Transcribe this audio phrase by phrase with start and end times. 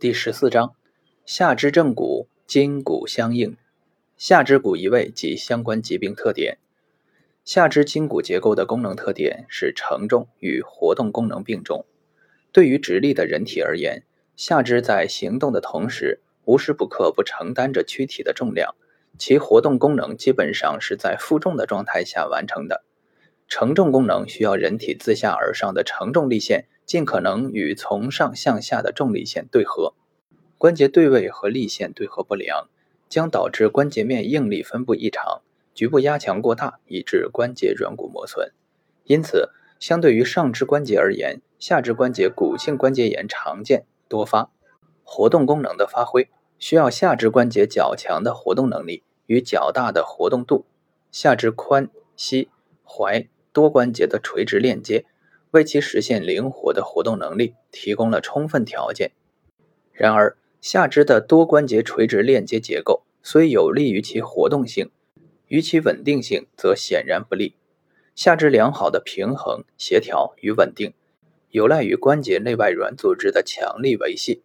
[0.00, 0.74] 第十四章，
[1.26, 3.58] 下肢正骨筋骨相应，
[4.16, 6.56] 下肢骨移位及相关疾病特点。
[7.44, 11.84] 下肢筋骨结构的功能特点是承重与活动功能并重。
[12.50, 14.02] 对于直立的人体而言，
[14.36, 18.74] 下肢在行动的同时，无时不刻不承担着躯体的重量，
[19.18, 22.82] 其活动功能基本上是在负重的状态下完成的。
[23.48, 26.68] 承重功能需要人体自下而上的承重力线。
[26.90, 29.94] 尽可能与从上向下的重力线对合，
[30.58, 32.66] 关节对位和力线对合不良，
[33.08, 35.40] 将导致关节面应力分布异常，
[35.72, 38.50] 局部压强过大，以致关节软骨磨损。
[39.04, 44.50] 因此，相对于上肢关节而言，下肢关节骨性关节炎常见多发。
[45.04, 46.28] 活动功能的发挥
[46.58, 50.66] 需要下肢关节较强的活动能力与较大的活动度，
[51.12, 52.48] 下肢髋、膝、
[52.84, 55.04] 踝多关节的垂直链接。
[55.50, 59.12] 为其实现灵活的活动能力提供了充分条件。
[59.92, 64.90] 然而，下肢的多关节垂直链接结构虽有利于其活动性，
[65.48, 67.54] 与其稳定性则显然不利。
[68.14, 70.92] 下肢良好的平衡、协调与稳定，
[71.50, 74.42] 有赖于关节内外软组织的强力维系。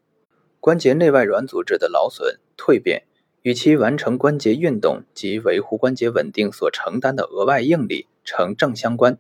[0.59, 3.03] 关节内外软组织的劳损、蜕变，
[3.41, 9.19] 与其完成关节运动及维护关节稳定所承担的额外应力呈正相关。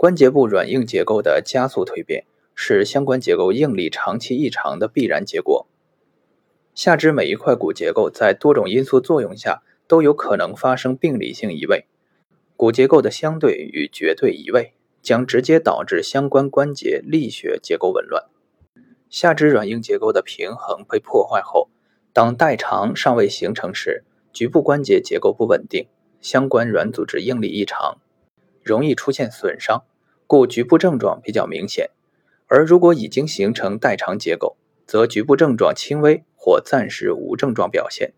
[0.00, 5.66] 关节部软硬结构的加速蜕变，是相关结构应力长期异常的必然结果。
[6.74, 11.84] 下肢每一块骨结构在多种因素作用下，都有可能发生病理性移位。
[12.56, 18.24] 骨结构的相对与绝对移位，将直接导致相关关节力学结构紊乱。
[19.10, 21.68] 下肢软硬结构的平衡被破坏后，
[22.14, 25.88] 当代偿尚未形成时，局部关节结构不稳定，
[26.22, 27.98] 相关软组织应力异常，
[28.62, 29.84] 容易出现损伤。
[30.30, 31.90] 故局部症状比较明显，
[32.46, 34.56] 而如果已经形成代偿结构，
[34.86, 38.12] 则局部症状轻微或暂时无症状表现。